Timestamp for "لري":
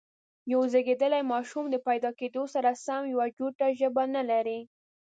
4.31-4.59